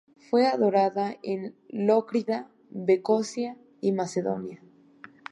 Fue 0.31 0.47
adorada 0.47 1.15
en 1.21 1.53
Lócrida, 1.69 2.49
Beocia 2.71 3.55
y 3.81 3.91
Macedonia. 3.91 4.59